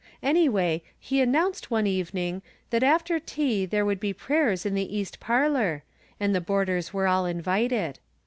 Anyway, 0.23 0.81
he 0.99 1.21
announced, 1.21 1.69
one 1.69 1.85
evening, 1.85 2.41
that 2.71 2.81
after 2.81 3.19
tea 3.19 3.67
there 3.67 3.85
would 3.85 3.99
be 3.99 4.11
prayers 4.11 4.65
in 4.65 4.73
the 4.73 4.97
east 4.97 5.19
par 5.19 5.47
lor, 5.47 5.83
and 6.19 6.33
the 6.33 6.41
boarders 6.41 6.91
were 6.91 7.07
all 7.07 7.27
invited. 7.27 7.99